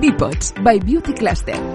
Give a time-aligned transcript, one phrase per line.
[0.00, 1.73] Bipods by Beauty Cluster.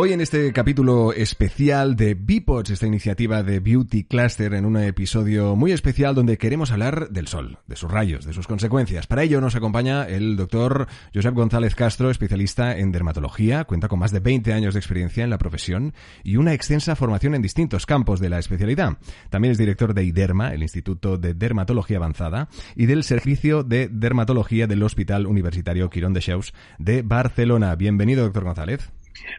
[0.00, 5.56] Hoy en este capítulo especial de Bipods, esta iniciativa de Beauty Cluster, en un episodio
[5.56, 9.08] muy especial donde queremos hablar del sol, de sus rayos, de sus consecuencias.
[9.08, 14.12] Para ello nos acompaña el doctor Josep González Castro, especialista en dermatología, cuenta con más
[14.12, 15.92] de 20 años de experiencia en la profesión
[16.22, 18.98] y una extensa formación en distintos campos de la especialidad.
[19.30, 24.68] También es director de IDERMA, el Instituto de Dermatología Avanzada, y del Servicio de Dermatología
[24.68, 27.74] del Hospital Universitario Quirón de Cheus de Barcelona.
[27.74, 28.92] Bienvenido, doctor González.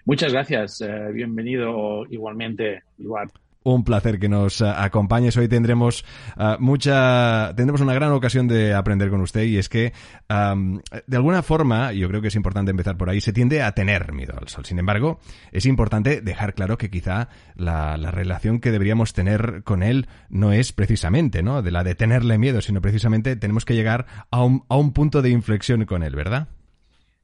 [0.05, 0.81] Muchas gracias.
[0.81, 3.29] Eh, bienvenido igualmente, Eduard.
[3.61, 5.35] Un placer que nos uh, acompañes.
[5.35, 6.05] Hoy tendremos
[6.37, 9.91] uh, mucha, tendremos una gran ocasión de aprender con usted y es que,
[10.29, 13.73] um, de alguna forma, yo creo que es importante empezar por ahí, se tiende a
[13.73, 14.65] tener miedo al sol.
[14.65, 15.19] Sin embargo,
[15.51, 20.53] es importante dejar claro que quizá la, la relación que deberíamos tener con él no
[20.53, 21.61] es precisamente, ¿no?
[21.61, 25.21] De la de tenerle miedo, sino precisamente tenemos que llegar a un, a un punto
[25.21, 26.47] de inflexión con él, ¿verdad?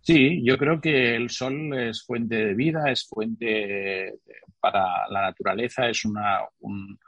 [0.05, 4.19] Sí, yo creo que el sol es fuente de vida, es fuente
[4.59, 6.99] para la naturaleza, es una, un,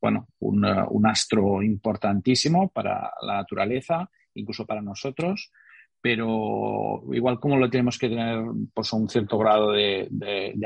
[0.00, 5.52] bueno, un, un, astro importantísimo para la naturaleza, incluso para nosotros,
[6.00, 10.08] pero igual como lo tenemos que tener pues, un cierto grado de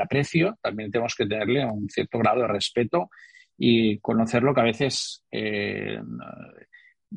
[0.01, 3.09] aprecio, también tenemos que tenerle un cierto grado de respeto
[3.57, 5.99] y conocerlo que a veces eh,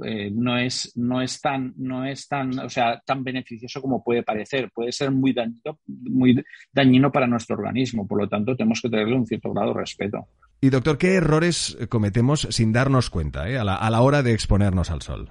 [0.04, 4.22] eh, no, es, no, es tan, no es tan, o sea, tan beneficioso como puede
[4.22, 4.70] parecer.
[4.72, 8.06] Puede ser muy dañino, muy dañino para nuestro organismo.
[8.06, 10.28] Por lo tanto, tenemos que tenerle un cierto grado de respeto.
[10.60, 14.32] Y doctor, ¿qué errores cometemos sin darnos cuenta eh, a, la, a, la, hora de
[14.32, 15.30] exponernos al sol?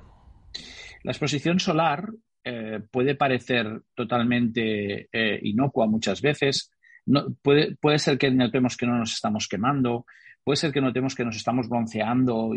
[1.03, 2.09] La exposición solar
[2.49, 6.71] eh, puede parecer totalmente eh, inocua muchas veces.
[7.05, 10.05] No, puede, puede ser que notemos que no nos estamos quemando,
[10.47, 12.53] puede ser que notemos que nos estamos bronceando,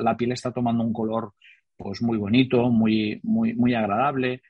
[0.00, 1.34] la piel está tomando un color
[1.76, 4.42] pues muy bonito, muy, muy, muy agradable,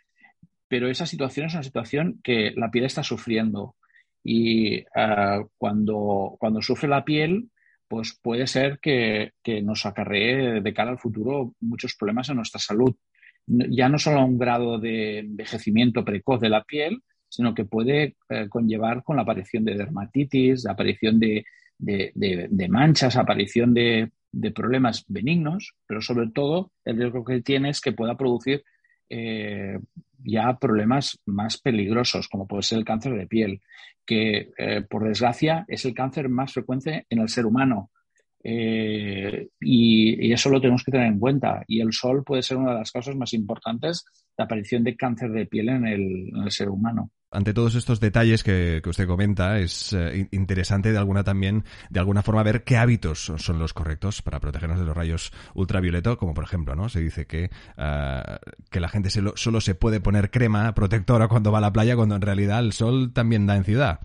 [0.67, 3.77] pero esa situación es una situación que la piel está sufriendo
[4.25, 7.51] y uh, cuando, cuando sufre la piel,
[7.87, 12.61] pues puede ser que, que, nos acarree de cara al futuro muchos problemas en nuestra
[12.61, 12.97] salud.
[13.47, 18.49] Ya no solo un grado de envejecimiento precoz de la piel, sino que puede eh,
[18.49, 21.45] conllevar con la aparición de dermatitis, la aparición de,
[21.81, 24.11] de, manchas, aparición de,
[24.55, 28.63] problemas benignos, pero sobre todo el riesgo que tiene es que pueda producir
[29.09, 29.79] eh,
[30.23, 33.61] ya problemas más peligrosos, como puede ser el cáncer de piel,
[34.07, 37.91] que eh, por desgracia es el cáncer más frecuente en el ser humano.
[38.43, 41.63] Eh, y, y, eso lo tenemos que tener en cuenta.
[41.67, 44.05] Y el sol puede ser una de las causas más importantes
[44.37, 48.01] de aparición de cáncer de piel en el, en el ser humano ante todos estos
[48.01, 52.77] detalles que, usted comenta, es eh, interesante de alguna también, de alguna forma, ver qué
[52.77, 56.89] hábitos son, los correctos para protegernos de los rayos ultravioleta, como por ejemplo, ¿no?
[56.89, 58.37] Se dice que, uh,
[58.71, 62.17] que la gente solo se puede poner crema protectora cuando va a la playa, cuando
[62.17, 64.01] en realidad el sol también da en ciudad.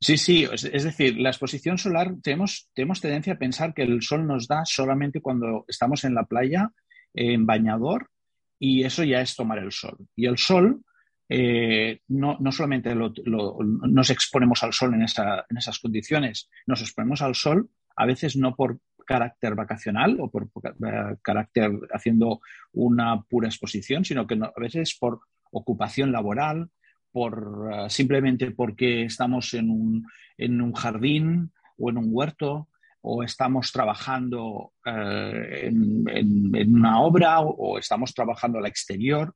[0.00, 4.02] Sí, sí, es, es decir, la exposición solar, tenemos, tenemos tendencia a pensar que el
[4.02, 6.70] sol nos da solamente cuando estamos en la playa,
[7.14, 8.10] en bañador,
[8.58, 9.96] y eso ya es tomar el sol.
[10.14, 10.82] Y el sol
[11.28, 16.48] eh, no, no, solamente lo, lo, nos exponemos al sol en, esa, en, esas condiciones,
[16.66, 22.40] nos exponemos al sol a veces no por carácter vacacional o por, uh, carácter haciendo
[22.72, 25.20] una pura exposición, sino que a veces por
[25.50, 26.70] ocupación laboral,
[27.10, 30.06] por uh, simplemente porque estamos en un,
[30.36, 32.68] en un, jardín o en un huerto
[33.00, 39.32] o estamos trabajando en, una obra o estamos trabajando al exterior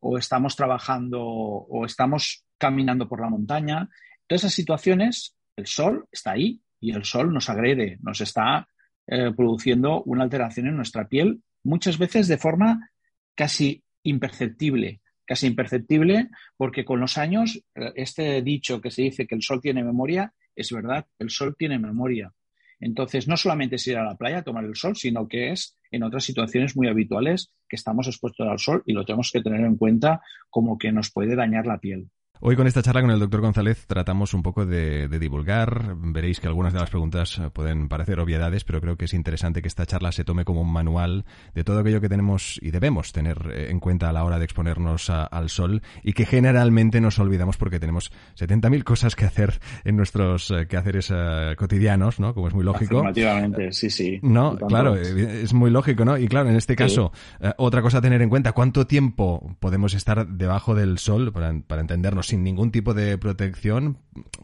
[0.00, 3.88] o estamos trabajando o estamos caminando por la montaña.
[4.26, 8.68] Todas esas situaciones, el sol está ahí y el sol nos agrede, nos está
[9.06, 12.90] eh, produciendo una alteración en nuestra piel, muchas veces de forma
[13.34, 19.34] casi imperceptible, casi imperceptible, porque con los años, eh, este dicho que se dice que
[19.34, 22.32] el sol tiene memoria, es verdad, el sol tiene memoria.
[22.78, 25.76] Entonces, no solamente es ir a la playa a tomar el sol, sino que es
[25.90, 29.60] en otras situaciones muy habituales que estamos expuestos al sol y lo tenemos que tener
[29.60, 32.10] en cuenta como que nos puede dañar la piel.
[32.42, 35.94] Hoy con esta charla con el doctor González tratamos un poco de, divulgar.
[35.96, 39.60] Veréis que algunas de las preguntas eh, pueden parecer obviedades, pero creo que es interesante
[39.60, 43.12] que esta charla se tome como un manual de todo aquello que tenemos y debemos
[43.12, 47.18] tener eh, en cuenta a la hora de exponernos al sol y que generalmente nos
[47.18, 51.12] olvidamos porque tenemos 70.000 cosas que hacer en nuestros eh, quehaceres
[51.58, 52.32] cotidianos, ¿no?
[52.32, 53.00] Como es muy lógico.
[53.00, 54.18] Afirmativamente, sí, sí.
[54.22, 56.16] No, claro, es muy lógico, ¿no?
[56.16, 57.12] Y claro, en este caso,
[57.58, 61.82] otra cosa a tener en cuenta, ¿cuánto tiempo podemos estar debajo del sol para, para
[61.82, 62.29] entendernos?
[62.30, 63.98] Sin ningún tipo de protección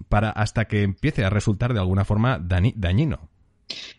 [0.08, 3.30] para hasta que empiece a resultar de alguna forma dañino?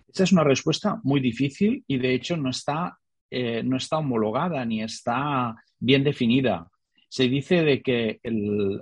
[0.08, 2.98] Esta es una respuesta muy difícil y de hecho no está,
[3.30, 6.70] eh, no está homologada ni está bien definida.
[7.10, 8.20] Se dice de que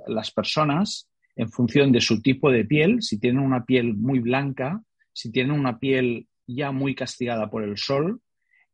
[0.07, 4.81] las personas, en función de su tipo de piel, si tienen una piel muy blanca,
[5.13, 8.21] si tienen una piel ya muy castigada por el sol,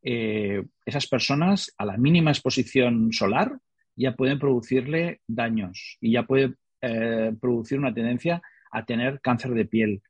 [0.04, 3.60] eh, esas personas a la mínima exposición solar
[3.96, 8.42] ya pueden producirle daños y ya puede eh, producir una tendencia
[8.72, 10.02] a tener cáncer de piel.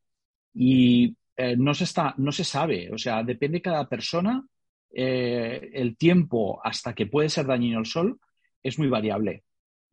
[0.54, 4.45] Y eh, no, se está, no se sabe, o sea, depende de cada persona,
[4.94, 8.19] eh, el tiempo hasta que puede ser dañino el sol
[8.63, 9.44] es muy variable.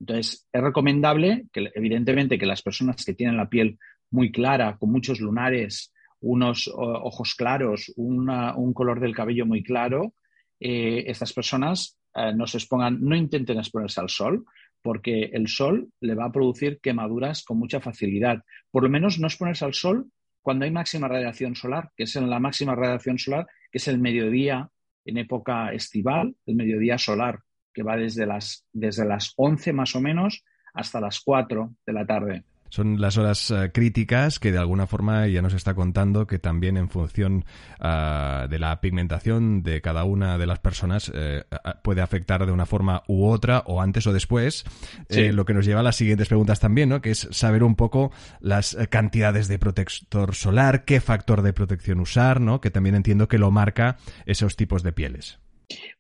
[0.01, 3.79] Entonces, es recomendable que, evidentemente, que las personas que tienen la piel
[4.11, 10.15] muy clara, con muchos lunares, unos ojos claros, un color del cabello muy claro,
[10.61, 14.45] estas personas eh, no se expongan, no intenten exponerse al sol,
[14.83, 18.43] porque el sol le va a producir quemaduras con mucha facilidad.
[18.71, 20.11] Por lo menos no exponerse al sol
[20.43, 24.71] cuando hay máxima radiación solar, que es la máxima radiación solar, que es el mediodía
[25.05, 27.41] en época estival, el mediodía solar,
[27.73, 30.45] que va desde las, desde las 11 más o menos
[30.75, 32.45] hasta las 4 de la tarde.
[32.71, 36.77] Son las horas eh, críticas que de alguna forma ya nos está contando que también
[36.77, 37.45] en función
[37.81, 41.45] ah, de la pigmentación de cada una de las personas eh,
[41.83, 44.65] puede afectar de una forma u otra o antes o después.
[45.09, 47.01] Eh, lo que nos lleva a las siguientes preguntas también, ¿no?
[47.01, 52.41] que es saber un poco las cantidades de protector solar, qué factor de protección usar,
[52.41, 52.61] ¿no?
[52.61, 55.39] que también entiendo que lo marca esos tipos de pieles.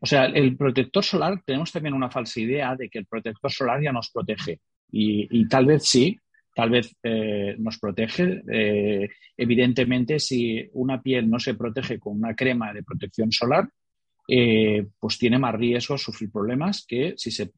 [0.00, 3.82] O sea, el protector solar, tenemos también una falsa idea de que el protector solar
[3.82, 4.60] ya nos protege.
[4.90, 6.18] y tal vez sí,
[6.58, 8.42] tal vez eh, nos protege.
[8.50, 13.68] Eh, evidentemente, si una piel no se protege con una crema de protección solar,
[14.26, 17.52] eh, pues tiene más riesgo de sufrir problemas que si, se,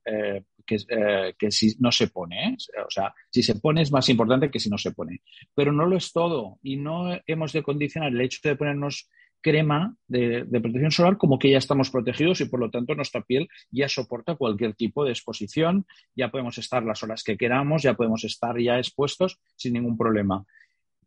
[0.66, 2.58] que, si no se pone.
[2.86, 5.22] O sea, si se pone es más importante que si no se pone.
[5.54, 9.08] Pero no lo es todo y no hemos de condicionar el hecho de ponernos
[9.40, 13.48] crema de, protección solar como que ya estamos protegidos y por lo tanto nuestra piel
[13.70, 18.24] ya soporta cualquier tipo de exposición, ya podemos estar las horas que queramos, ya podemos
[18.24, 20.44] estar ya expuestos sin ningún problema.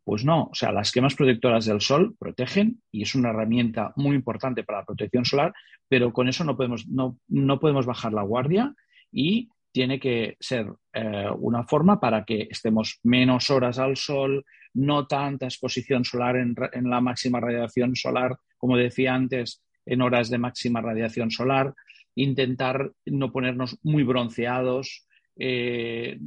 [0.04, 4.14] Pues no, o sea, las cremas protectoras del sol protegen y es una herramienta muy
[4.14, 5.54] importante para la protección solar,
[5.88, 8.74] pero con eso no podemos, no, no podemos bajar la guardia
[9.10, 15.08] y tiene que ser eh, una forma para que estemos menos horas al sol, no
[15.08, 16.54] tanta exposición solar en,
[16.88, 21.74] la máxima radiación solar, como decía antes, en horas de máxima radiación solar,
[22.14, 26.18] intentar no ponernos muy bronceados, eh,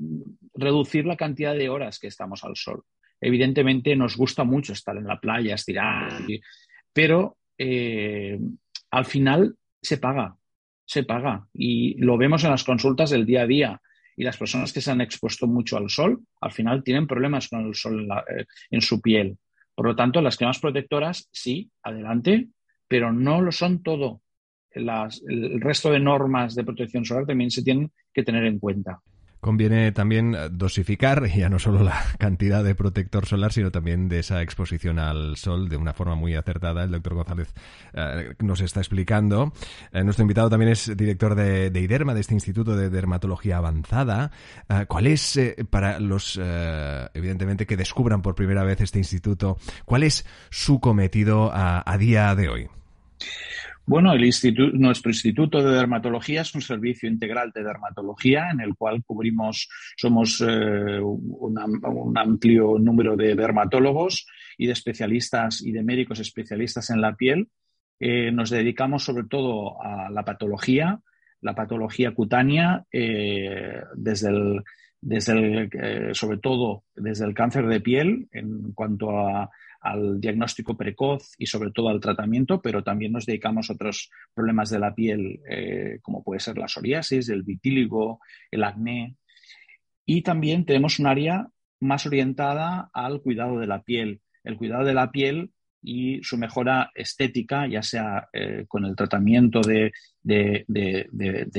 [0.54, 2.84] reducir la cantidad de horas que estamos al sol.
[3.22, 6.22] Evidentemente nos gusta mucho estar en la playa, estirar,
[6.92, 8.38] pero eh,
[8.92, 10.36] al final se paga
[10.88, 11.46] se paga.
[11.54, 13.82] Y lo vemos en las consultas del día a día.
[14.16, 17.68] Y las personas que se han expuesto mucho al sol, al final tienen problemas con
[17.68, 18.08] el sol
[18.72, 19.38] en, eh, su piel.
[19.76, 22.48] Por lo tanto, las cremas protectoras, sí, adelante,
[22.88, 24.22] pero no lo son todo.
[24.72, 29.00] el resto de normas de protección solar también se tienen que tener en cuenta.
[29.40, 34.42] Conviene también dosificar ya no solo la cantidad de protector solar, sino también de esa
[34.42, 36.84] exposición al sol de una forma muy acertada.
[36.84, 37.54] El doctor González
[37.94, 39.54] eh, nos está explicando.
[39.92, 44.32] Eh, nuestro invitado también es director de, IDERMA, de este Instituto de Dermatología Avanzada.
[44.70, 45.40] Eh, ¿Cuál es,
[45.70, 46.40] para los,
[47.14, 52.50] evidentemente, que descubran por primera vez este instituto, cuál es su cometido a día de
[52.50, 52.70] hoy?
[53.90, 58.76] Bueno, el instituto, nuestro Instituto de Dermatología es un servicio integral de dermatología en el
[58.76, 64.28] cual cubrimos, somos eh, un, amplio número de dermatólogos
[64.58, 67.48] y de especialistas y de médicos especialistas en la piel.
[67.98, 71.00] Eh, nos dedicamos sobre todo a la patología,
[71.40, 74.64] la patología cutánea, eh, desde el,
[75.00, 79.50] desde el, sobre todo desde el cáncer de piel en cuanto a
[79.82, 84.70] al diagnóstico precoz y sobre todo al tratamiento, pero también nos dedicamos a otros problemas
[84.70, 88.20] de la piel, eh, como puede ser la psoriasis, el vitíligo,
[88.52, 89.16] el acné.
[90.06, 91.48] Y también tenemos un área
[91.80, 94.22] más orientada al cuidado de la piel.
[94.44, 99.62] El cuidado de la piel y su mejora estética, ya sea eh, con el tratamiento
[99.62, 99.94] de,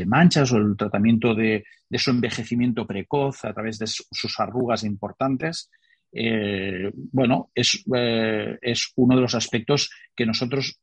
[0.06, 5.70] manchas o el tratamiento de, su envejecimiento precoz a través de sus arrugas importantes.
[6.12, 10.80] Eh, bueno, es, eh, es, uno de los aspectos que nosotros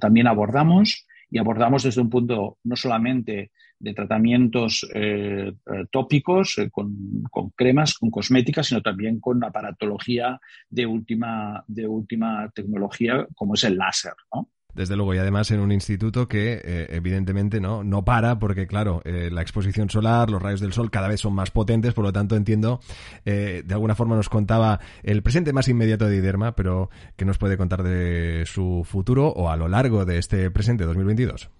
[0.00, 6.70] también abordamos y abordamos desde un punto no solamente de tratamientos eh, eh, tópicos eh,
[6.70, 7.20] con,
[7.54, 13.76] cremas, con cosméticas, sino también con aparatología de última, de última tecnología como es el
[13.76, 14.14] láser.
[14.32, 14.48] ¿no?
[14.74, 19.40] Desde luego, y además en un instituto que evidentemente no, no para, porque claro, la
[19.40, 22.80] exposición solar, los rayos del sol cada vez son más potentes, por lo tanto entiendo,
[23.24, 27.56] de alguna forma nos contaba el presente más inmediato de IDERMA, pero ¿qué nos puede
[27.56, 31.50] contar de su futuro o a lo largo de este presente 2022?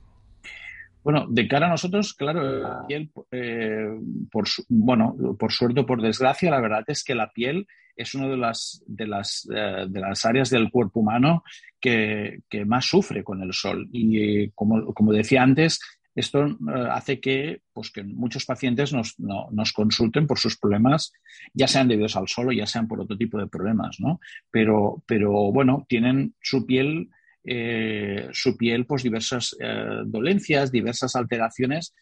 [1.03, 3.89] Bueno, de cara a nosotros, claro, la piel, eh,
[4.33, 8.29] por, bueno, por suerte o por desgracia, la verdad es que la piel es una
[8.29, 11.45] de las, de las, eh, de las áreas del cuerpo humano
[11.81, 13.89] que, más sufre con el sol.
[13.93, 15.81] Y como, como decía antes,
[16.15, 16.55] esto eh,
[16.91, 21.13] hace que, pues, que muchos pacientes nos, nos, consulten por sus problemas,
[21.53, 24.21] ya sean debidos al sol o ya sean por otro tipo de problemas, ¿no?
[24.51, 27.11] Pero, pero bueno, tienen su piel
[27.47, 29.55] eh, su piel pues diversas
[30.07, 31.93] dolencias, diversas alteraciones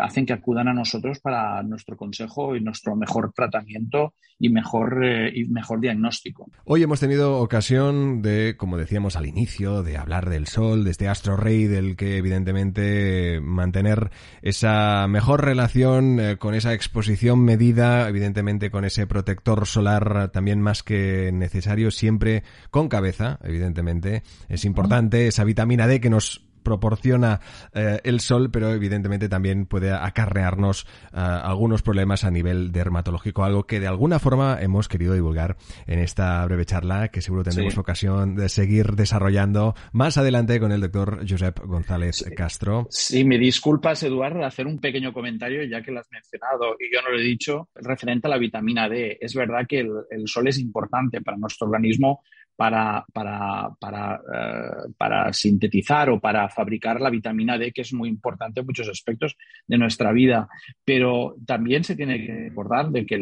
[0.00, 5.32] hacen que acudan a nosotros para nuestro consejo y nuestro mejor tratamiento y mejor, eh,
[5.34, 6.50] y mejor diagnóstico.
[6.64, 11.08] Hoy hemos tenido ocasión de, como decíamos al inicio, de hablar del Sol, de este
[11.08, 14.10] astro rey del que evidentemente mantener
[14.42, 20.82] esa mejor relación eh, con esa exposición medida, evidentemente con ese protector solar también más
[20.82, 24.22] que necesario, siempre con cabeza, evidentemente.
[24.48, 27.40] Es importante esa vitamina D que nos proporciona
[27.74, 33.64] eh, el sol, pero evidentemente también puede acarrearnos eh, algunos problemas a nivel dermatológico, algo
[33.64, 38.34] que de alguna forma hemos querido divulgar en esta breve charla que seguro tendremos ocasión
[38.34, 42.86] de seguir desarrollando más adelante con el doctor Josep González Castro.
[42.90, 47.02] Sí, me disculpas, Eduardo, hacer un pequeño comentario, ya que lo has mencionado y yo
[47.02, 49.18] no lo he dicho, referente a la vitamina D.
[49.20, 52.22] Es verdad que el sol es importante para nuestro organismo
[52.56, 58.08] para, para, para, eh, para, sintetizar o para fabricar la vitamina D, que es muy
[58.08, 60.48] importante en muchos aspectos de nuestra vida.
[60.84, 63.20] Pero también se tiene que recordar de que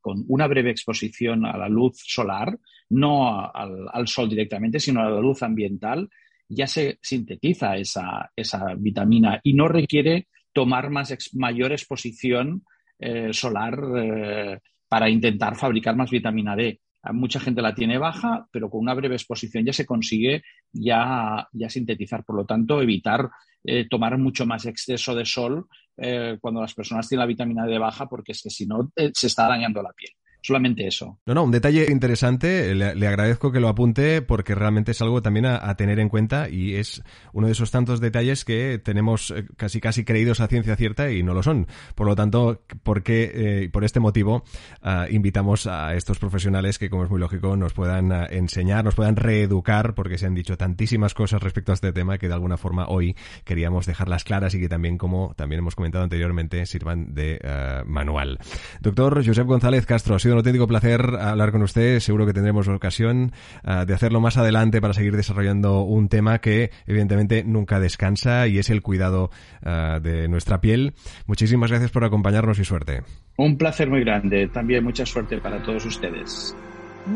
[0.00, 2.58] con una breve exposición a la luz solar,
[2.90, 6.08] no al, al sol directamente, sino a la luz ambiental,
[6.48, 12.64] ya se sintetiza esa, esa vitamina y no requiere tomar más mayor exposición
[12.98, 14.58] eh, solar eh,
[14.88, 16.80] para intentar fabricar más vitamina D
[17.12, 20.42] mucha gente la tiene baja, pero con una breve exposición ya se consigue
[20.72, 22.24] ya, ya sintetizar.
[22.24, 23.30] Por lo tanto, evitar
[23.64, 25.66] eh, tomar mucho más exceso de sol
[25.96, 29.10] eh, cuando las personas tienen la vitamina D baja, porque es que si no, eh,
[29.14, 30.12] se está dañando la piel.
[30.42, 31.18] Solamente eso.
[31.26, 32.74] No, no, un detalle interesante.
[32.74, 36.74] Le, agradezco que lo apunte porque realmente es algo también a, tener en cuenta y
[36.74, 41.10] es uno de esos tantos detalles que tenemos eh, casi casi creídos a ciencia cierta
[41.10, 41.66] y no lo son.
[41.94, 44.44] Por lo tanto, porque eh, por este motivo
[44.82, 48.94] ah, invitamos a estos profesionales que, como es muy lógico, nos puedan ah, enseñar, nos
[48.94, 52.56] puedan reeducar porque se han dicho tantísimas cosas respecto a este tema que de alguna
[52.56, 57.40] forma hoy queríamos dejarlas claras y que también, como también hemos comentado anteriormente, sirvan de
[57.44, 58.38] ah, manual.
[58.80, 62.00] Doctor Josep González Castro, un auténtico placer hablar con usted.
[62.00, 63.32] Seguro que tendremos ocasión
[63.64, 68.58] ah, de hacerlo más adelante para seguir desarrollando un tema que evidentemente nunca descansa y
[68.58, 69.30] es el cuidado
[69.64, 70.94] ah, de nuestra piel.
[71.26, 73.02] Muchísimas gracias por acompañarnos y suerte.
[73.36, 74.48] Un placer muy grande.
[74.48, 76.56] También mucha suerte para todos ustedes.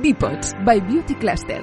[0.02, 1.62] Bipods by Beauty Cluster.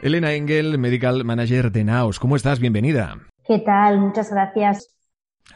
[0.00, 2.20] Elena Engel, Medical Manager de Naos.
[2.20, 2.60] ¿Cómo estás?
[2.60, 3.18] Bienvenida.
[3.44, 3.98] ¿Qué tal?
[3.98, 4.97] Muchas gracias.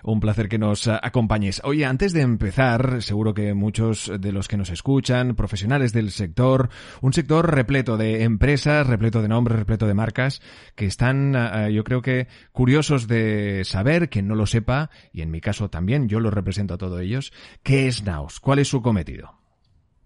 [0.03, 1.63] Un placer que nos eh, acompañes.
[1.65, 6.71] Oye, antes de empezar, seguro que muchos de los que nos escuchan, profesionales del sector,
[7.01, 10.43] un sector repleto de empresas, repleto de nombres, repleto de marcas,
[10.75, 15.31] que están, eh, yo creo que, curiosos de saber, quien no lo sepa, y en
[15.31, 17.33] mi caso también, yo lo represento a todos ellos,
[17.63, 18.41] ¿qué es Naos?
[18.41, 19.43] ¿Cuál es su cometido?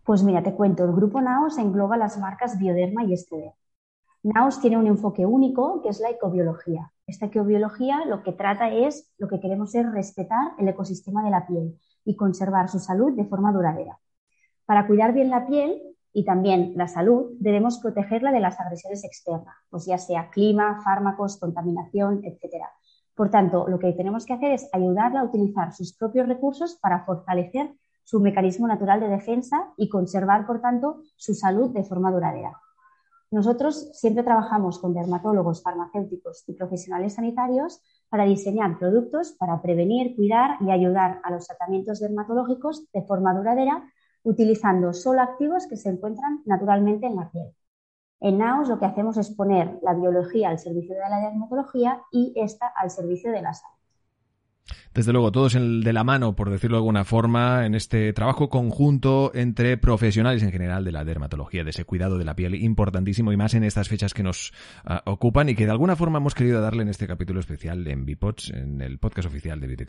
[0.05, 3.53] Pues mira, te cuento, el grupo Naos engloba las marcas Bioderma y Esteder.
[4.23, 6.93] Naos tiene un enfoque único que es la ecobiología.
[7.07, 11.47] Esta ecobiología lo que trata es, lo que queremos es respetar el ecosistema de la
[11.47, 14.01] piel y conservar su salud de forma duradera.
[14.65, 15.81] Para cuidar bien la piel
[16.13, 21.39] y también la salud, debemos protegerla de las agresiones externas, pues ya sea clima, fármacos,
[21.39, 22.65] contaminación, etc.
[23.15, 27.05] Por tanto, lo que tenemos que hacer es ayudarla a utilizar sus propios recursos para
[27.05, 27.73] fortalecer
[28.03, 32.61] su mecanismo natural de defensa y conservar, por tanto, su salud de forma duradera.
[33.31, 40.59] Nosotros siempre trabajamos con dermatólogos, farmacéuticos y profesionales sanitarios para diseñar productos para prevenir, cuidar
[40.61, 43.83] y ayudar a los tratamientos dermatológicos de forma duradera,
[44.23, 47.53] utilizando solo activos que se encuentran naturalmente en la piel.
[48.21, 52.33] En NAUS lo que hacemos es poner la biología al servicio de la dermatología y
[52.37, 53.76] esta al servicio de la salud.
[54.97, 59.31] Desde luego, todos de la mano, por decirlo de alguna forma, en este trabajo conjunto
[59.35, 63.37] entre profesionales en general de la dermatología, de ese cuidado de la piel importantísimo y
[63.37, 64.55] más en estas fechas que nos
[64.87, 68.07] ah, ocupan y que de alguna forma hemos querido darle en este capítulo especial en
[68.07, 69.85] Bipods, en el podcast oficial de Beauty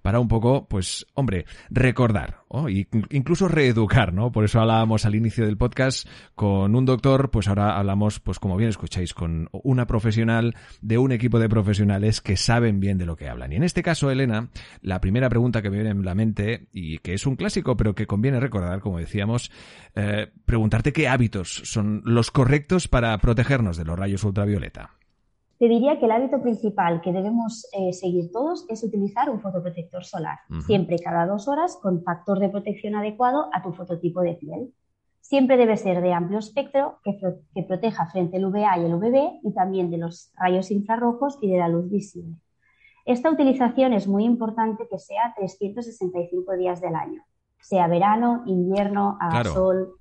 [0.00, 4.32] para un poco, pues, hombre, recordar, y incluso reeducar, ¿no?
[4.32, 8.56] Por eso hablábamos al inicio del podcast con un doctor, pues ahora hablamos, pues como
[8.56, 13.16] bien escucháis, con una profesional de un equipo de profesionales que saben bien de lo
[13.16, 13.52] que hablan.
[13.52, 14.48] Y en este caso, Elena,
[14.80, 17.94] la primera pregunta que me viene en la mente, y que es un clásico, pero
[17.94, 19.52] que conviene recordar, como decíamos,
[19.94, 24.90] eh, preguntarte qué hábitos son los correctos para protegernos de los rayos ultravioleta.
[25.58, 30.04] Te diría que el hábito principal que debemos eh, seguir todos es utilizar un fotoprotector
[30.04, 34.74] solar, siempre cada dos horas con factor de protección adecuado a tu fototipo de piel.
[35.20, 37.16] Siempre debe ser de amplio espectro que,
[37.54, 41.50] que proteja frente al UVA y el UVB y también de los rayos infrarrojos y
[41.50, 42.36] de la luz visible.
[43.04, 47.22] Esta utilización es muy importante que sea 365 días del año,
[47.60, 49.94] sea verano, invierno, a sol.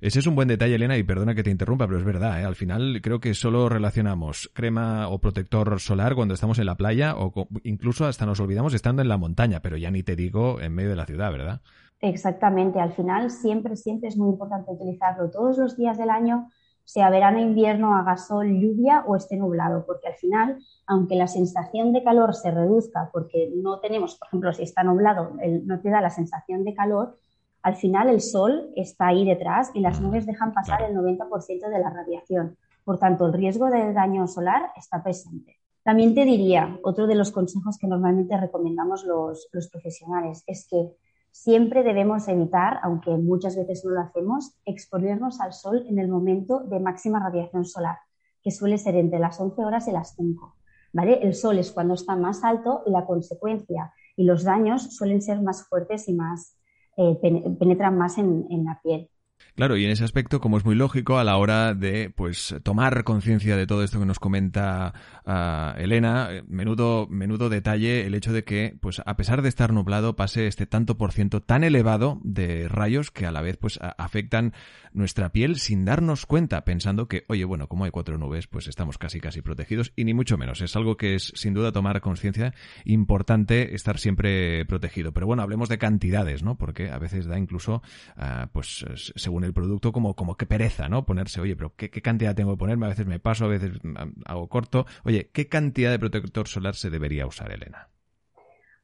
[0.00, 2.40] Ese es un buen detalle, Elena, y perdona que te interrumpa, pero es verdad.
[2.40, 2.44] ¿eh?
[2.44, 7.14] Al final creo que solo relacionamos crema o protector solar cuando estamos en la playa
[7.16, 10.74] o incluso hasta nos olvidamos estando en la montaña, pero ya ni te digo en
[10.74, 11.60] medio de la ciudad, ¿verdad?
[12.00, 12.80] Exactamente.
[12.80, 16.48] Al final siempre, siempre es muy importante utilizarlo todos los días del año
[16.90, 21.92] sea verano, invierno, haga sol, lluvia o esté nublado, porque al final, aunque la sensación
[21.92, 25.30] de calor se reduzca, porque no tenemos, por ejemplo, si está nublado,
[25.64, 27.16] no te da la sensación de calor,
[27.62, 31.78] al final el sol está ahí detrás y las nubes dejan pasar el 90% de
[31.78, 32.56] la radiación.
[32.82, 35.60] Por tanto, el riesgo de daño solar está presente.
[35.84, 40.90] También te diría, otro de los consejos que normalmente recomendamos los, los profesionales es que
[41.30, 46.60] Siempre debemos evitar, aunque muchas veces no lo hacemos, exponernos al sol en el momento
[46.60, 47.98] de máxima radiación solar,
[48.42, 50.56] que suele ser entre las 11 horas y las 5.
[50.92, 51.20] ¿vale?
[51.22, 55.40] El sol es cuando está más alto y la consecuencia y los daños suelen ser
[55.40, 56.56] más fuertes y más
[56.96, 57.18] eh,
[57.58, 59.08] penetran más en la piel.
[59.54, 63.04] Claro, y en ese aspecto, como es muy lógico, a la hora de pues tomar
[63.04, 64.94] conciencia de todo esto que nos comenta
[65.26, 69.72] uh, Elena, eh, menudo, menudo detalle el hecho de que, pues a pesar de estar
[69.72, 73.78] nublado, pase este tanto por ciento tan elevado de rayos que a la vez pues
[73.98, 74.54] afectan
[74.92, 78.98] nuestra piel sin darnos cuenta, pensando que, oye, bueno, como hay cuatro nubes, pues estamos
[78.98, 80.60] casi casi protegidos, y ni mucho menos.
[80.62, 85.12] Es algo que es sin duda tomar conciencia, importante estar siempre protegido.
[85.12, 86.56] Pero bueno, hablemos de cantidades, ¿no?
[86.56, 87.82] Porque a veces da incluso,
[88.16, 88.84] uh, pues
[89.30, 91.06] según el producto como, como que pereza, ¿no?
[91.06, 92.86] Ponerse, oye, pero ¿qué, cantidad tengo que ponerme?
[92.86, 93.78] A veces me paso, a veces
[94.24, 94.86] hago corto.
[95.04, 97.88] Oye, ¿qué cantidad de protector solar se debería usar, Elena?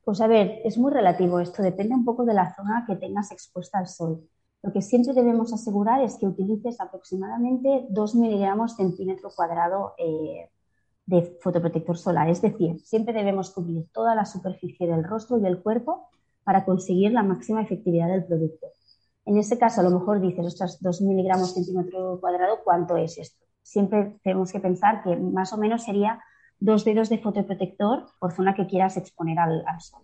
[0.05, 3.33] Pues a ver, es muy relativo esto, depende un poco de la zona que tengas
[3.33, 4.21] expuesta al sol.
[4.63, 10.49] Lo que siempre debemos asegurar es que utilices aproximadamente 2 miligramos centímetro cuadrado eh,
[11.07, 12.29] de fotoprotector solar.
[12.29, 16.09] Es decir, siempre debemos cubrir toda la superficie del rostro y el cuerpo
[16.45, 18.69] para conseguir la máxima efectividad del producto.
[19.27, 23.45] En ese caso, a lo mejor dices, ostras, 2 miligramos centímetro cuadrado, ¿cuánto es esto?
[23.61, 26.21] Siempre tenemos que pensar que más o menos sería
[26.61, 30.01] dos dedos de fotoprotector por zona que quieras exponer al, sol.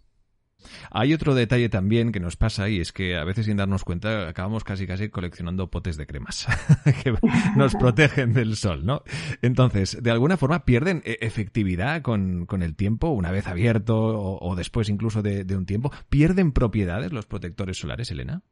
[0.91, 4.29] Hay otro detalle también que nos pasa y es que a veces sin darnos cuenta
[4.29, 6.47] acabamos casi casi coleccionando potes de cremas
[7.03, 7.15] que
[7.57, 9.03] nos protegen del sol, ¿no?
[9.41, 14.89] Entonces, de alguna forma pierden e-, efectividad con, el tiempo, una vez abierto o, después
[14.89, 15.93] incluso de, un tiempo.
[16.09, 18.43] ¿Pierden propiedades los protectores solares, Elena?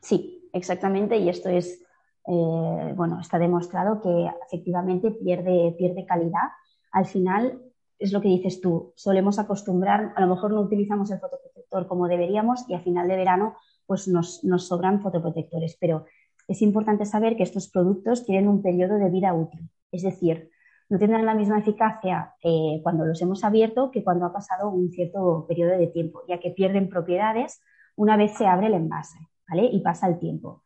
[0.00, 1.82] Sí, exactamente, y esto es,
[2.26, 6.48] eh, bueno, está demostrado que efectivamente pierde, pierde calidad.
[6.92, 7.60] Al final,
[7.98, 12.08] es lo que dices tú, solemos acostumbrar, a lo mejor no utilizamos el fotoprotector como
[12.08, 16.06] deberíamos y a final de verano pues nos, sobran fotoprotectores, pero
[16.48, 20.50] es importante saber que estos productos tienen un periodo de vida útil, es decir,
[20.88, 24.90] no tendrán la misma eficacia eh, cuando los hemos abierto que cuando ha pasado un
[24.90, 27.60] cierto periodo de tiempo, ya que pierden propiedades
[27.96, 29.18] una vez se abre el envase.
[29.54, 30.62] Y pasa el tiempo.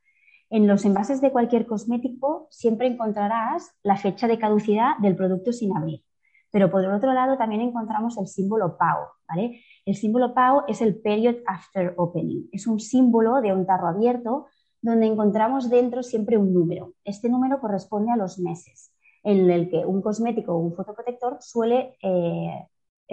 [0.50, 5.76] En los envases de cualquier cosmético siempre encontrarás la fecha de caducidad del producto sin
[5.76, 6.02] abrir.
[6.52, 9.60] Pero por otro lado también encontramos el símbolo PAO, ¿vale?
[9.84, 12.48] El símbolo PAO es el Period After Opening.
[12.52, 14.46] Es un símbolo de un tarro abierto
[14.80, 16.92] donde encontramos dentro siempre un número.
[17.04, 18.92] Este número corresponde a los meses
[19.24, 22.68] en el que un cosmético o un fotoprotector suele eh,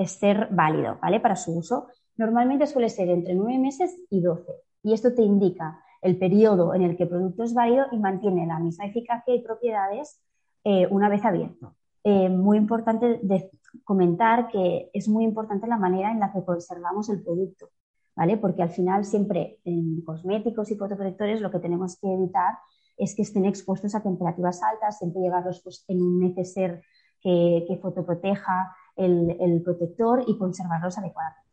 [0.05, 1.19] ser válido, ¿vale?
[1.19, 1.87] Para su uso.
[2.17, 4.51] Normalmente suele ser entre 9 meses y 12
[4.83, 8.45] y esto te indica el periodo en el que el producto es válido y mantiene
[8.47, 10.19] la misma eficacia y propiedades
[10.63, 11.75] eh, una vez abierto.
[12.03, 13.51] Eh, muy importante de
[13.83, 17.69] comentar que es muy importante la manera en la que conservamos el producto.
[18.15, 18.37] ¿vale?
[18.37, 22.57] Porque al final siempre en cosméticos y fotoprotectores lo que tenemos que evitar
[22.97, 26.83] es que estén expuestos a temperaturas altas, siempre llevarlos pues, en un neceser
[27.21, 31.50] que, que fotoproteja el, el protector y conservarlos adecuadamente.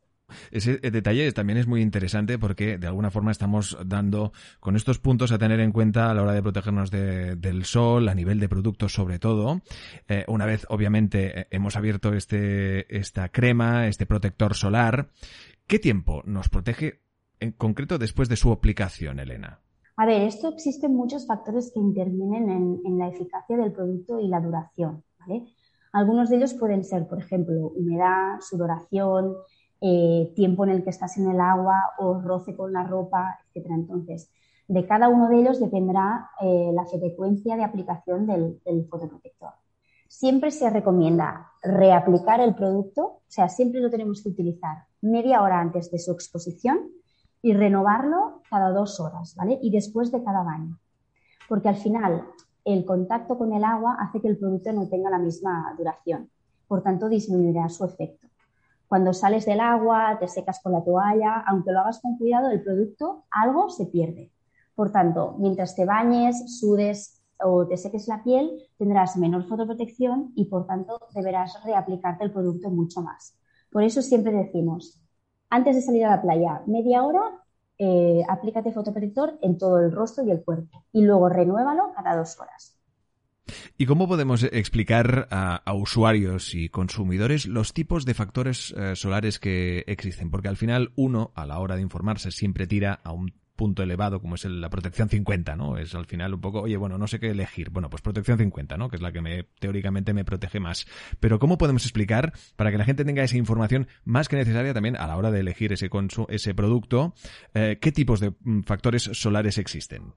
[0.51, 5.31] Ese detalle también es muy interesante porque de alguna forma estamos dando con estos puntos
[5.31, 8.93] a tener en cuenta a la hora de protegernos del sol, a nivel de productos
[8.93, 9.61] sobre todo.
[10.07, 15.09] Eh, una vez, obviamente, eh, hemos abierto este, esta crema, este protector solar,
[15.67, 17.01] ¿qué tiempo nos protege
[17.39, 19.61] en concreto después de su aplicación, Elena?
[19.95, 24.39] A ver, esto existen muchos factores que intervienen en, la eficacia del producto y la
[24.39, 25.03] duración.
[25.91, 29.35] Algunos de ellos pueden ser, por ejemplo, humedad, sudoración,
[29.81, 33.67] eh, tiempo en el que estás en el agua o roce con la ropa, etc.
[33.69, 34.31] Entonces,
[34.67, 39.53] de cada uno de ellos dependerá eh, la frecuencia de aplicación del, del, fotoprotector.
[40.07, 45.59] Siempre se recomienda reaplicar el producto, o sea, siempre lo tenemos que utilizar media hora
[45.59, 46.89] antes de su exposición
[47.41, 49.59] y renovarlo cada dos horas, ¿vale?
[49.61, 50.77] Y después de cada baño.
[51.47, 52.25] Porque al final
[52.65, 56.29] el contacto con el agua hace que el producto no tenga la misma duración.
[56.67, 58.28] Por tanto, disminuirá su efecto.
[58.89, 62.63] Cuando sales del agua, te secas con la toalla, aunque lo hagas con cuidado, el
[62.63, 64.31] producto algo se pierde.
[64.73, 70.45] Por tanto, mientras te bañes, sudes o te seques la piel, tendrás menor fotoprotección y
[70.45, 73.37] por tanto deberás reaplicarte el producto mucho más.
[73.71, 74.99] Por eso siempre decimos,
[75.51, 77.21] antes de salir a la playa, media hora,
[77.77, 82.39] eh, aplícate fotoprotector en todo el rostro y el cuerpo y luego renuévalo cada dos
[82.39, 82.78] horas.
[83.77, 89.83] ¿Y cómo podemos explicar a, usuarios y consumidores los tipos de factores eh, solares que
[89.87, 90.31] existen?
[90.31, 94.21] Porque al final uno, a la hora de informarse, siempre tira a un punto elevado
[94.21, 95.77] como es la protección 50, ¿no?
[95.77, 97.71] Es al final un poco, oye, bueno, no sé qué elegir.
[97.71, 98.87] Bueno, pues protección 50, ¿no?
[98.87, 100.87] Que es la que me, teóricamente me protege más.
[101.19, 104.95] Pero ¿cómo podemos explicar para que la gente tenga esa información más que necesaria también
[104.95, 105.89] a la hora de elegir ese,
[106.29, 107.13] ese producto,
[107.53, 110.13] eh, qué tipos de mm, factores solares existen?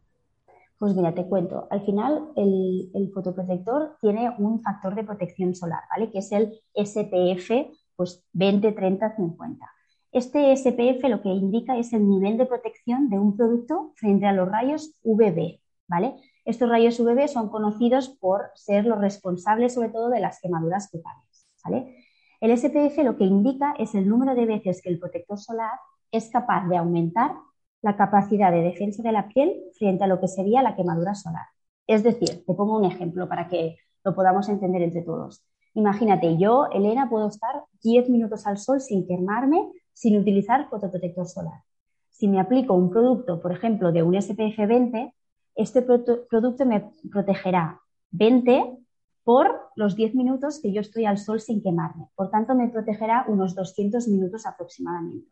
[0.82, 1.68] Pues mira, te cuento.
[1.70, 6.10] Al final, el, el, fotoprotector tiene un factor de protección solar, ¿vale?
[6.10, 9.64] Que es el SPF, pues 20, 30, 50.
[10.10, 14.32] Este SPF lo que indica es el nivel de protección de un producto frente a
[14.32, 16.16] los rayos UVB, ¿vale?
[16.44, 21.46] Estos rayos UVB son conocidos por ser los responsables sobre todo de las quemaduras cutáneas,
[21.64, 21.94] ¿vale?
[22.40, 25.78] El SPF lo que indica es el número de veces que el protector solar
[26.10, 27.36] es capaz de aumentar
[27.82, 31.46] la capacidad de defensa de la piel frente a lo que sería la quemadura solar.
[31.86, 35.44] Es decir, te pongo un ejemplo para que lo podamos entender entre todos.
[35.74, 41.62] Imagínate, yo, Elena, puedo estar 10 minutos al sol sin quemarme sin utilizar fotoprotector solar.
[42.10, 45.12] Si me aplico un producto, por ejemplo, de un SPF 20,
[45.54, 48.78] este producto me protegerá 20
[49.24, 52.08] por los 10 minutos que yo estoy al sol sin quemarme.
[52.14, 55.31] Por tanto, me protegerá unos 200 minutos aproximadamente.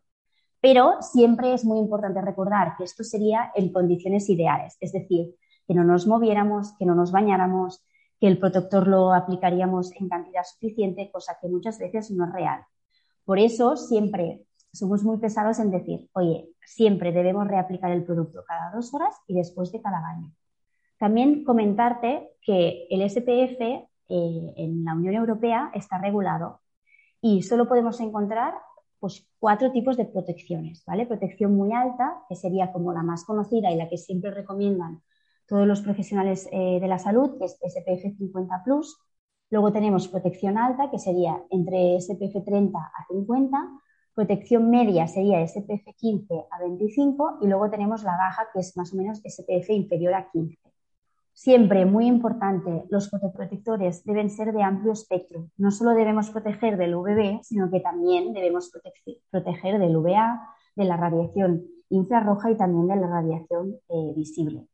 [0.61, 5.35] Pero siempre es muy importante recordar que esto sería en condiciones ideales, es decir,
[5.67, 7.83] que no nos moviéramos, que no nos bañáramos,
[8.19, 12.63] que el protector lo aplicaríamos en cantidad suficiente, cosa que muchas veces no es real.
[13.25, 18.71] Por eso siempre somos muy pesados en decir, oye, siempre debemos reaplicar el producto cada
[18.71, 20.31] dos horas y después de cada baño.
[20.99, 26.61] También comentarte que el SPF eh, en la Unión Europea está regulado
[27.21, 28.53] y solo podemos encontrar
[29.01, 31.05] pues, cuatro tipos de protecciones, ¿vale?
[31.05, 35.01] Protección muy alta, que sería como la más conocida y la que siempre recomiendan
[35.45, 38.63] todos los profesionales eh, de la salud, que es SPF 50
[39.49, 43.81] Luego tenemos protección alta, que sería entre SPF 30 a 50
[44.13, 48.93] Protección media sería SPF 15 a 25 y luego tenemos la baja que es más
[48.93, 50.70] o menos SPF inferior a 15.
[51.33, 55.49] Siempre, muy importante, los fotoprotectores deben ser de amplio espectro.
[55.57, 58.71] No solo debemos proteger del UVB, sino que también debemos
[59.31, 60.41] proteger del UVA,
[60.75, 64.67] de la radiación infrarroja y también de la radiación eh, visible.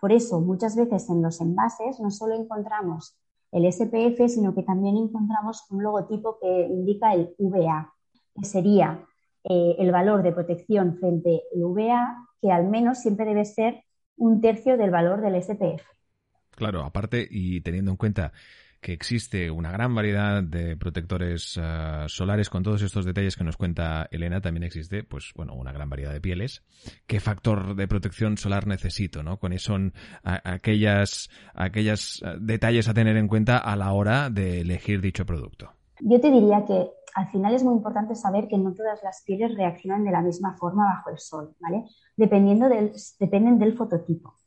[0.00, 3.16] Por eso, muchas veces en los envases no solo encontramos
[3.52, 7.92] el SPF, sino que también encontramos un logotipo que indica el UVA,
[8.34, 9.04] que sería
[9.44, 13.82] eh, el valor de protección frente al UVA, que al menos siempre debe ser
[14.16, 15.82] un tercio del valor del SPF.
[16.60, 18.32] Claro, aparte y teniendo en cuenta
[18.82, 23.56] que existe una gran variedad de protectores eh, solares con todos estos detalles que nos
[23.56, 26.62] cuenta Elena, también existe, pues bueno, una gran variedad de pieles.
[27.06, 29.38] ¿Qué factor de protección solar necesito, no?
[29.38, 35.00] ¿Cuáles son aquellas, aquellas eh, detalles a tener en cuenta a la hora de elegir
[35.00, 35.72] dicho producto?
[36.00, 39.54] Yo te diría que al final es muy importante saber que no todas las pieles
[39.54, 41.84] reaccionan de la misma forma bajo el sol, ¿vale?
[42.18, 44.39] Dependiendo del, dependen del fototipo.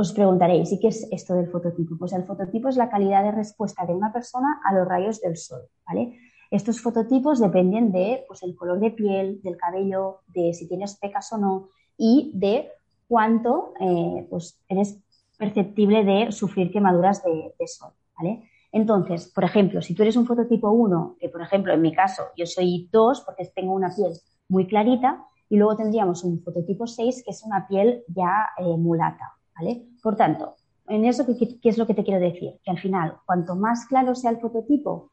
[0.00, 1.96] Os preguntaréis, ¿y qué es esto del fototipo?
[1.98, 5.36] Pues el fototipo es la calidad de respuesta de una persona a los rayos del
[5.36, 6.16] sol, ¿vale?
[6.52, 11.32] Estos fototipos dependen de pues, el color de piel, del cabello, de si tienes pecas
[11.32, 12.70] o no y de
[13.08, 15.00] cuánto eh, pues, eres
[15.36, 17.90] perceptible de sufrir quemaduras de, sol.
[18.16, 18.48] ¿vale?
[18.70, 22.22] Entonces, por ejemplo, si tú eres un fototipo 1, que por ejemplo en mi caso
[22.36, 24.12] yo soy 2 porque tengo una piel
[24.48, 29.37] muy clarita, y luego tendríamos un fototipo 6 que es una piel ya eh, mulata.
[30.02, 30.56] Por tanto,
[30.88, 32.54] en eso, ¿qué, ¿qué, es lo que te quiero decir?
[32.64, 35.10] Que al final, cuanto más claro sea el fototipo,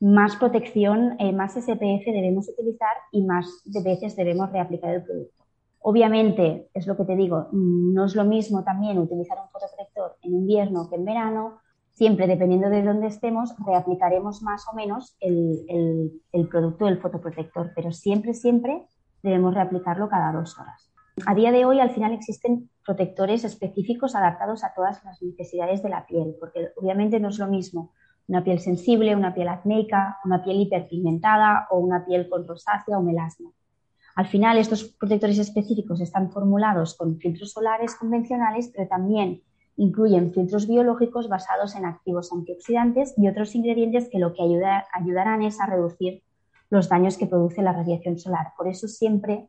[0.00, 5.44] más protección, eh, más SPF debemos utilizar y más de veces debemos reaplicar el producto.
[5.78, 10.34] Obviamente, es lo que te digo, no es lo mismo también utilizar un fotoprotector en
[10.34, 11.60] invierno que en verano.
[11.90, 18.32] Siempre, dependiendo de dónde estemos, reaplicaremos más o menos el producto del fotoprotector, pero siempre,
[18.34, 18.86] siempre
[19.22, 20.91] debemos reaplicarlo cada dos horas.
[21.26, 25.90] A día de hoy, al final, existen protectores específicos adaptados a todas las necesidades de
[25.90, 27.92] la piel, porque obviamente no es lo mismo
[28.28, 33.02] una piel sensible, una piel acnéica, una piel hiperpigmentada o una piel con rosácea o
[33.02, 33.50] melasma.
[34.14, 39.42] Al final, estos protectores específicos están formulados con filtros solares convencionales, pero también
[39.76, 45.60] incluyen filtros biológicos basados en activos antioxidantes y otros ingredientes que lo que ayudarán es
[45.60, 46.22] a reducir
[46.70, 48.52] los daños que produce la radiación solar.
[48.56, 49.48] Por eso siempre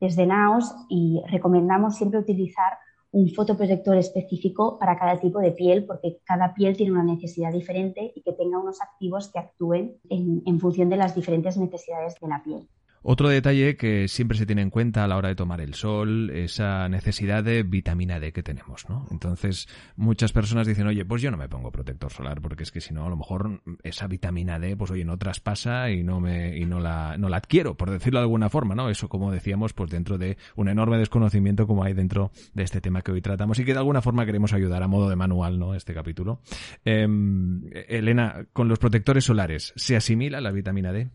[0.00, 2.78] desde NAOS y recomendamos siempre utilizar
[3.12, 8.12] un fotoprotector específico para cada tipo de piel, porque cada piel tiene una necesidad diferente
[8.14, 12.28] y que tenga unos activos que actúen en, en función de las diferentes necesidades de
[12.28, 12.68] la piel.
[13.08, 16.28] Otro detalle que siempre se tiene en cuenta a la hora de tomar el sol,
[16.30, 19.06] esa necesidad de vitamina D que tenemos, ¿no?
[19.12, 22.80] Entonces, muchas personas dicen, oye, pues yo no me pongo protector solar porque es que
[22.80, 26.58] si no, a lo mejor esa vitamina D, pues oye, no traspasa y no me,
[26.58, 28.90] y no la, no la adquiero, por decirlo de alguna forma, ¿no?
[28.90, 33.02] Eso, como decíamos, pues dentro de un enorme desconocimiento como hay dentro de este tema
[33.02, 35.76] que hoy tratamos y que de alguna forma queremos ayudar a modo de manual, ¿no?
[35.76, 36.40] Este capítulo.
[36.84, 41.08] Em, Elena, con los protectores solares, ¿se asimila la vitamina D?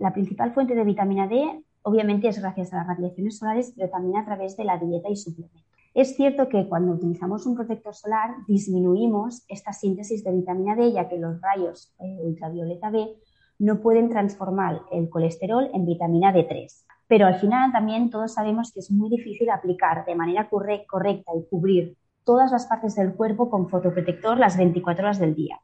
[0.00, 4.16] La principal fuente de vitamina D obviamente es gracias a las radiaciones solares, pero también
[4.16, 5.62] a través de la dieta y suplementos.
[5.92, 11.06] Es cierto que cuando utilizamos un protector solar disminuimos esta síntesis de vitamina D, ya
[11.06, 13.14] que los rayos eh, ultravioleta B
[13.58, 16.82] no pueden transformar el colesterol en vitamina D3.
[17.06, 21.44] Pero al final también todos sabemos que es muy difícil aplicar de manera correcta y
[21.50, 25.60] cubrir todas las partes del cuerpo con fotoprotector las 24 horas del día.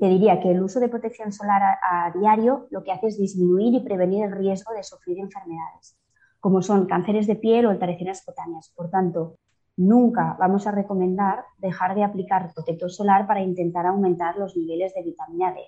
[0.00, 3.74] Te diría que el uso de protección solar a, diario lo que hace es disminuir
[3.74, 5.98] y prevenir el riesgo de sufrir enfermedades,
[6.40, 8.72] como son cánceres de piel o alteraciones cutáneas.
[8.74, 9.36] Por tanto,
[9.76, 15.02] nunca vamos a recomendar dejar de aplicar protector solar para intentar aumentar los niveles de
[15.02, 15.60] vitamina D.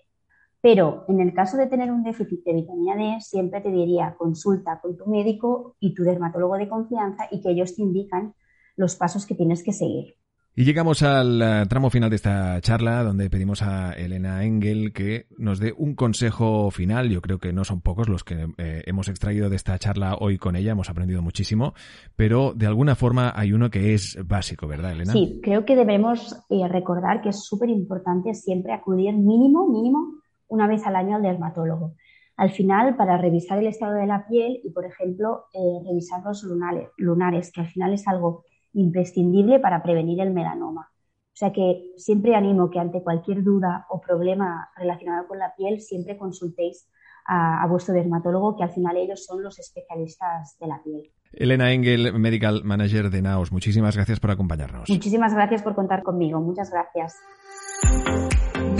[0.63, 4.81] Pero en el caso de tener un déficit de vitamina D, siempre te diría consulta
[4.81, 8.33] con tu médico y tu dermatólogo de confianza y que ellos te indican
[8.77, 10.15] los pasos que tienes que seguir.
[10.55, 15.25] Y llegamos al eh, tramo final de esta charla donde pedimos a Elena Engel que
[15.39, 17.09] nos dé un consejo final.
[17.09, 20.37] Yo creo que no son pocos los que eh, hemos extraído de esta charla hoy
[20.37, 21.73] con ella, hemos aprendido muchísimo,
[22.17, 25.15] pero de alguna forma hay uno que es básico, ¿verdad, Elena?
[25.15, 30.17] Sí, creo que debemos eh, recordar que es súper importante siempre acudir mínimo, mínimo,
[30.49, 31.95] una vez al año al dermatólogo.
[32.37, 35.45] Al final, para revisar el estado de la piel y, por ejemplo,
[35.87, 40.91] revisar los lunares, lunares, que al final es algo imprescindible para prevenir el melanoma.
[41.33, 45.81] O sea que siempre animo que ante cualquier duda o problema relacionado con la piel,
[45.81, 46.89] siempre consultéis
[47.27, 51.11] a, vuestro dermatólogo, que al final ellos son los especialistas de la piel.
[51.33, 54.91] Elena Engel, Medical Manager de NAOS, muchísimas gracias por acompañarnos.
[54.91, 56.41] Muchísimas gracias por contar conmigo.
[56.41, 57.17] Muchas gracias.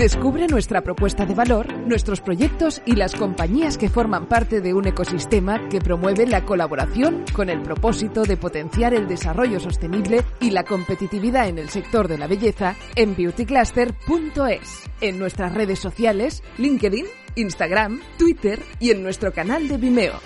[0.03, 4.85] Descubre nuestra propuesta de valor, nuestros proyectos y las compañías que forman parte de un
[4.85, 10.65] ecosistema que promueve la colaboración con el propósito de potenciar el desarrollo sostenible y la
[10.65, 18.01] competitividad en el sector de la belleza en beautycluster.es, en nuestras redes sociales, LinkedIn, Instagram,
[18.17, 20.19] Twitter y en nuestro canal de Vimeo.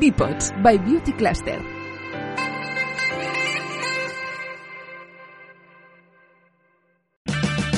[0.00, 1.81] Bipods by Beauty Cluster